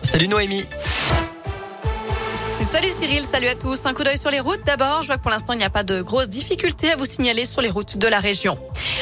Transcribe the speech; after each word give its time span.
Salut 0.00 0.28
Noémie. 0.28 0.64
Salut 2.60 2.90
Cyril, 2.90 3.24
salut 3.24 3.46
à 3.46 3.54
tous. 3.54 3.86
Un 3.86 3.94
coup 3.94 4.02
d'œil 4.02 4.18
sur 4.18 4.30
les 4.30 4.40
routes. 4.40 4.60
D'abord, 4.66 5.02
je 5.02 5.06
vois 5.06 5.16
que 5.16 5.22
pour 5.22 5.30
l'instant, 5.30 5.52
il 5.52 5.58
n'y 5.58 5.64
a 5.64 5.70
pas 5.70 5.84
de 5.84 6.02
grosses 6.02 6.28
difficultés 6.28 6.90
à 6.90 6.96
vous 6.96 7.04
signaler 7.04 7.44
sur 7.44 7.62
les 7.62 7.70
routes 7.70 7.98
de 7.98 8.08
la 8.08 8.18
région. 8.18 8.58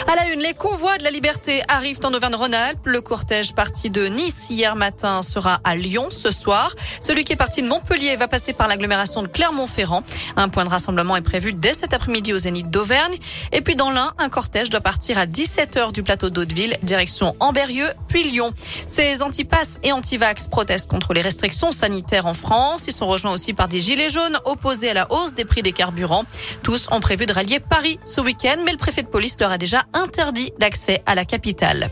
À 0.06 0.14
la 0.14 0.28
une, 0.28 0.40
les 0.40 0.52
convois 0.52 0.98
de 0.98 1.04
la 1.04 1.10
liberté 1.10 1.62
arrivent 1.66 1.98
en 2.04 2.12
Auvergne-Rhône-Alpes. 2.12 2.84
Le 2.84 3.00
cortège 3.00 3.54
parti 3.54 3.88
de 3.88 4.06
Nice 4.06 4.48
hier 4.50 4.76
matin 4.76 5.22
sera 5.22 5.58
à 5.64 5.74
Lyon 5.74 6.08
ce 6.10 6.30
soir. 6.30 6.74
Celui 7.00 7.24
qui 7.24 7.32
est 7.32 7.36
parti 7.36 7.62
de 7.62 7.66
Montpellier 7.66 8.14
va 8.16 8.28
passer 8.28 8.52
par 8.52 8.68
l'agglomération 8.68 9.22
de 9.22 9.26
Clermont-Ferrand. 9.26 10.02
Un 10.36 10.48
point 10.50 10.64
de 10.64 10.70
rassemblement 10.70 11.16
est 11.16 11.22
prévu 11.22 11.54
dès 11.54 11.74
cet 11.74 11.94
après-midi 11.94 12.34
au 12.34 12.38
Zénith 12.38 12.70
d'Auvergne. 12.70 13.16
Et 13.52 13.62
puis 13.62 13.74
dans 13.74 13.90
l'Ain, 13.90 14.12
un 14.18 14.28
cortège 14.28 14.68
doit 14.68 14.82
partir 14.82 15.18
à 15.18 15.26
17h 15.26 15.92
du 15.92 16.02
plateau 16.02 16.28
d'Hauteville, 16.28 16.76
direction 16.82 17.34
Amberieux, 17.40 17.88
puis 18.06 18.22
Lyon. 18.22 18.52
Ces 18.86 19.22
antipasses 19.22 19.80
et 19.82 19.92
antivax 19.92 20.46
protestent 20.48 20.90
contre 20.90 21.14
les 21.14 21.22
restrictions 21.22 21.72
sanitaires 21.72 22.26
en 22.26 22.34
France. 22.34 22.84
Ils 22.86 22.92
sont 22.92 23.06
rejoints 23.06 23.32
aussi 23.32 23.45
par 23.52 23.68
des 23.68 23.80
gilets 23.80 24.10
jaunes 24.10 24.38
opposés 24.44 24.90
à 24.90 24.94
la 24.94 25.10
hausse 25.12 25.34
des 25.34 25.44
prix 25.44 25.62
des 25.62 25.72
carburants. 25.72 26.24
Tous 26.62 26.88
ont 26.90 27.00
prévu 27.00 27.26
de 27.26 27.32
rallier 27.32 27.60
Paris 27.60 27.98
ce 28.04 28.20
week-end, 28.20 28.56
mais 28.64 28.72
le 28.72 28.78
préfet 28.78 29.02
de 29.02 29.08
police 29.08 29.36
leur 29.40 29.50
a 29.50 29.58
déjà 29.58 29.84
interdit 29.92 30.52
l'accès 30.58 31.02
à 31.06 31.14
la 31.14 31.24
capitale. 31.24 31.90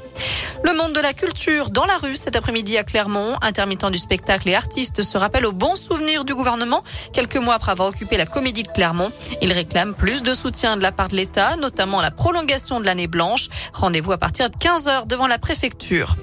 Le 0.65 0.73
monde 0.73 0.95
de 0.95 1.01
la 1.01 1.13
culture 1.13 1.69
dans 1.69 1.85
la 1.85 1.99
rue 1.99 2.17
cet 2.17 2.37
après-midi 2.37 2.79
à 2.79 2.85
Clermont. 2.85 3.37
Intermittents 3.43 3.91
du 3.91 3.99
spectacle 3.99 4.49
et 4.49 4.55
artistes 4.55 5.03
se 5.03 5.19
rappellent 5.19 5.45
aux 5.45 5.53
bons 5.53 5.77
souvenirs 5.77 6.25
du 6.25 6.35
gouvernement 6.35 6.83
quelques 7.13 7.37
mois 7.37 7.55
après 7.55 7.73
avoir 7.73 7.89
occupé 7.89 8.17
la 8.17 8.25
comédie 8.25 8.63
de 8.63 8.69
Clermont. 8.69 9.13
Ils 9.43 9.53
réclament 9.53 9.95
plus 9.95 10.23
de 10.23 10.33
soutien 10.33 10.79
de 10.79 10.83
la 10.83 10.91
part 10.91 11.09
de 11.09 11.17
l'État, 11.17 11.57
notamment 11.57 12.01
la 12.01 12.11
prolongation 12.11 12.81
de 12.81 12.87
l'année 12.87 13.09
blanche. 13.09 13.49
Rendez-vous 13.75 14.13
à 14.13 14.19
partir 14.19 14.49
de 14.49 14.57
15 14.57 14.89
heures 14.89 15.07
devant 15.07 15.27
la 15.27 15.39
préfecture. 15.39 16.17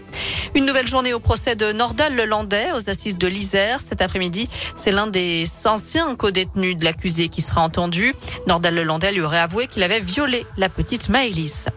Une 0.54 0.66
nouvelle 0.66 0.88
journée 0.88 1.14
au 1.14 1.20
procès 1.20 1.56
de 1.56 1.72
Nordal 1.72 2.14
Lelandais 2.14 2.74
aux 2.74 2.90
assises 2.90 3.18
de 3.18 3.28
l'Isère. 3.28 3.80
Cet 3.80 4.02
après-midi, 4.02 4.50
c'est 4.76 4.92
l'un 4.92 5.08
des 5.08 5.46
anciens 5.66 6.16
co-détenus 6.16 6.78
de 6.78 6.84
l'accusé 6.84 7.30
qui 7.30 7.42
sera 7.42 7.62
entendu. 7.62 8.14
Nordal 8.48 8.76
Lelandais 8.76 9.14
lui 9.14 9.22
aurait 9.22 9.40
avoué 9.40 9.68
qu'il 9.68 9.82
avait 9.82 10.02
violé 10.02 10.46
la 10.58 10.68
petite 10.68 11.08
Maëlys. 11.08 11.68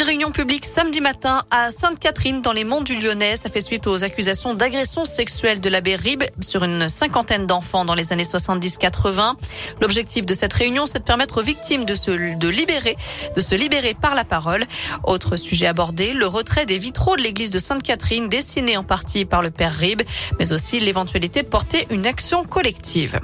Une 0.00 0.06
réunion 0.06 0.30
publique 0.30 0.64
samedi 0.64 1.02
matin 1.02 1.42
à 1.50 1.70
Sainte-Catherine 1.70 2.40
dans 2.40 2.54
les 2.54 2.64
monts 2.64 2.80
du 2.80 2.98
Lyonnais. 2.98 3.36
Ça 3.36 3.50
fait 3.50 3.60
suite 3.60 3.86
aux 3.86 4.02
accusations 4.02 4.54
d'agression 4.54 5.04
sexuelle 5.04 5.60
de 5.60 5.68
l'abbé 5.68 5.94
Rib 5.94 6.24
sur 6.40 6.64
une 6.64 6.88
cinquantaine 6.88 7.46
d'enfants 7.46 7.84
dans 7.84 7.94
les 7.94 8.10
années 8.10 8.22
70-80. 8.22 9.34
L'objectif 9.82 10.24
de 10.24 10.32
cette 10.32 10.54
réunion, 10.54 10.86
c'est 10.86 11.00
de 11.00 11.04
permettre 11.04 11.42
aux 11.42 11.44
victimes 11.44 11.84
de 11.84 11.94
se, 11.94 12.12
de 12.34 12.48
libérer, 12.48 12.96
de 13.36 13.42
se 13.42 13.54
libérer 13.54 13.92
par 13.92 14.14
la 14.14 14.24
parole. 14.24 14.64
Autre 15.04 15.36
sujet 15.36 15.66
abordé, 15.66 16.14
le 16.14 16.26
retrait 16.26 16.64
des 16.64 16.78
vitraux 16.78 17.16
de 17.16 17.20
l'église 17.20 17.50
de 17.50 17.58
Sainte-Catherine 17.58 18.30
dessinés 18.30 18.78
en 18.78 18.84
partie 18.84 19.26
par 19.26 19.42
le 19.42 19.50
père 19.50 19.74
Rib, 19.74 20.00
mais 20.38 20.54
aussi 20.54 20.80
l'éventualité 20.80 21.42
de 21.42 21.48
porter 21.48 21.86
une 21.90 22.06
action 22.06 22.46
collective. 22.46 23.20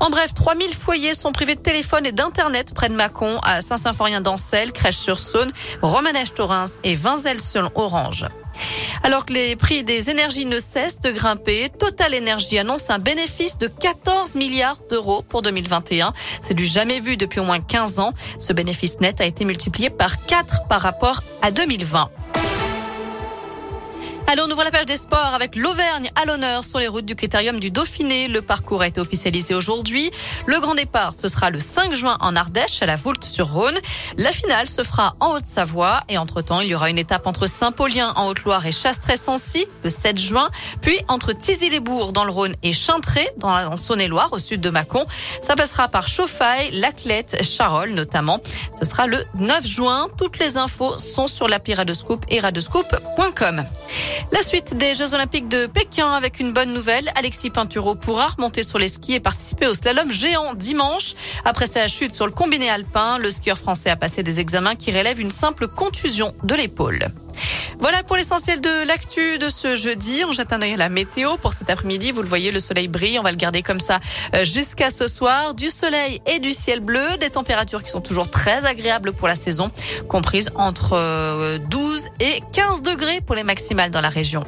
En 0.00 0.08
bref, 0.08 0.32
3000 0.34 0.72
foyers 0.72 1.14
sont 1.14 1.32
privés 1.32 1.56
de 1.56 1.60
téléphone 1.60 2.06
et 2.06 2.12
d'internet 2.12 2.72
près 2.74 2.88
de 2.88 2.94
Mâcon, 2.94 3.38
à 3.42 3.60
Saint-Symphorien 3.60 4.22
d'Ancel, 4.22 4.72
Crèche-sur-Saône, 4.72 5.52
Romanèche-Torins 6.06 6.76
et 6.84 6.94
Vinzel 6.94 7.40
selon 7.40 7.68
Orange. 7.74 8.26
Alors 9.02 9.26
que 9.26 9.32
les 9.32 9.56
prix 9.56 9.82
des 9.82 10.08
énergies 10.08 10.46
ne 10.46 10.60
cessent 10.60 11.00
de 11.00 11.10
grimper, 11.10 11.68
Total 11.68 12.14
Energy 12.14 12.60
annonce 12.60 12.90
un 12.90 13.00
bénéfice 13.00 13.58
de 13.58 13.66
14 13.66 14.36
milliards 14.36 14.78
d'euros 14.88 15.22
pour 15.22 15.42
2021. 15.42 16.12
C'est 16.42 16.54
du 16.54 16.64
jamais 16.64 17.00
vu 17.00 17.16
depuis 17.16 17.40
au 17.40 17.44
moins 17.44 17.58
15 17.58 17.98
ans. 17.98 18.12
Ce 18.38 18.52
bénéfice 18.52 19.00
net 19.00 19.20
a 19.20 19.24
été 19.24 19.44
multiplié 19.44 19.90
par 19.90 20.24
4 20.26 20.68
par 20.68 20.80
rapport 20.80 21.24
à 21.42 21.50
2020. 21.50 22.08
Allez, 24.28 24.42
on 24.44 24.50
ouvre 24.50 24.64
la 24.64 24.72
page 24.72 24.86
des 24.86 24.96
sports 24.96 25.34
avec 25.34 25.54
l'Auvergne 25.54 26.10
à 26.16 26.24
l'honneur 26.24 26.64
sur 26.64 26.80
les 26.80 26.88
routes 26.88 27.04
du 27.04 27.14
Critérium 27.14 27.60
du 27.60 27.70
Dauphiné. 27.70 28.26
Le 28.26 28.42
parcours 28.42 28.82
a 28.82 28.88
été 28.88 29.00
officialisé 29.00 29.54
aujourd'hui. 29.54 30.10
Le 30.46 30.58
grand 30.58 30.74
départ, 30.74 31.14
ce 31.14 31.28
sera 31.28 31.50
le 31.50 31.60
5 31.60 31.94
juin 31.94 32.16
en 32.20 32.34
Ardèche, 32.34 32.82
à 32.82 32.86
la 32.86 32.96
Voulte-sur-Rhône. 32.96 33.76
La 34.18 34.32
finale 34.32 34.68
se 34.68 34.82
fera 34.82 35.14
en 35.20 35.36
Haute-Savoie. 35.36 36.00
Et 36.08 36.18
entre-temps, 36.18 36.60
il 36.60 36.70
y 36.70 36.74
aura 36.74 36.90
une 36.90 36.98
étape 36.98 37.28
entre 37.28 37.46
Saint-Paulien 37.46 38.14
en 38.16 38.26
Haute-Loire 38.26 38.66
et 38.66 38.72
Chastres-Sancy 38.72 39.68
le 39.84 39.90
7 39.90 40.18
juin. 40.18 40.50
Puis 40.82 40.98
entre 41.06 41.32
Tizy-les-Bourgs 41.32 42.10
dans 42.10 42.24
le 42.24 42.32
Rhône 42.32 42.56
et 42.64 42.72
Chintré 42.72 43.28
dans 43.36 43.76
Saône-et-Loire 43.76 44.30
au 44.32 44.40
sud 44.40 44.60
de 44.60 44.70
Mâcon. 44.70 45.06
Ça 45.40 45.54
passera 45.54 45.86
par 45.86 46.08
Chauffaille, 46.08 46.72
Laclette, 46.72 47.44
Charolles 47.44 47.94
notamment. 47.94 48.40
Ce 48.76 48.84
sera 48.84 49.06
le 49.06 49.22
9 49.36 49.64
juin. 49.64 50.08
Toutes 50.18 50.40
les 50.40 50.58
infos 50.58 50.98
sont 50.98 51.28
sur 51.28 51.46
l'appli 51.46 51.74
Radescoop 51.74 52.24
et 52.28 52.40
radescoop.com. 52.40 53.64
La 54.32 54.42
suite 54.42 54.76
des 54.76 54.94
Jeux 54.94 55.14
Olympiques 55.14 55.48
de 55.48 55.66
Pékin 55.66 56.10
avec 56.12 56.40
une 56.40 56.52
bonne 56.52 56.72
nouvelle. 56.72 57.10
Alexis 57.16 57.50
Pinturo 57.50 57.94
pourra 57.94 58.28
remonter 58.28 58.62
sur 58.62 58.78
les 58.78 58.88
skis 58.88 59.14
et 59.14 59.20
participer 59.20 59.66
au 59.66 59.74
slalom 59.74 60.10
géant 60.10 60.54
dimanche. 60.54 61.14
Après 61.44 61.66
sa 61.66 61.86
chute 61.88 62.14
sur 62.14 62.26
le 62.26 62.32
combiné 62.32 62.68
alpin, 62.68 63.18
le 63.18 63.30
skieur 63.30 63.58
français 63.58 63.90
a 63.90 63.96
passé 63.96 64.22
des 64.22 64.40
examens 64.40 64.74
qui 64.74 64.90
relèvent 64.90 65.20
une 65.20 65.30
simple 65.30 65.68
contusion 65.68 66.34
de 66.42 66.54
l'épaule. 66.54 67.08
Voilà 67.88 68.02
pour 68.02 68.16
l'essentiel 68.16 68.60
de 68.60 68.84
l'actu 68.84 69.38
de 69.38 69.48
ce 69.48 69.76
jeudi. 69.76 70.24
On 70.26 70.32
jette 70.32 70.52
un 70.52 70.60
œil 70.60 70.72
à 70.74 70.76
la 70.76 70.88
météo 70.88 71.36
pour 71.36 71.52
cet 71.52 71.70
après-midi. 71.70 72.10
Vous 72.10 72.20
le 72.20 72.26
voyez, 72.26 72.50
le 72.50 72.58
soleil 72.58 72.88
brille. 72.88 73.16
On 73.20 73.22
va 73.22 73.30
le 73.30 73.36
garder 73.36 73.62
comme 73.62 73.78
ça 73.78 74.00
euh, 74.34 74.44
jusqu'à 74.44 74.90
ce 74.90 75.06
soir. 75.06 75.54
Du 75.54 75.70
soleil 75.70 76.20
et 76.26 76.40
du 76.40 76.52
ciel 76.52 76.80
bleu. 76.80 77.16
Des 77.20 77.30
températures 77.30 77.84
qui 77.84 77.90
sont 77.90 78.00
toujours 78.00 78.28
très 78.28 78.66
agréables 78.66 79.12
pour 79.12 79.28
la 79.28 79.36
saison, 79.36 79.70
comprises 80.08 80.50
entre 80.56 81.58
12 81.68 82.06
euh, 82.06 82.24
et 82.24 82.42
15 82.52 82.82
degrés 82.82 83.20
pour 83.20 83.36
les 83.36 83.44
maximales 83.44 83.92
dans 83.92 84.00
la 84.00 84.08
région. 84.08 84.42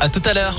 À 0.00 0.08
tout 0.08 0.22
à 0.24 0.34
l'heure. 0.34 0.54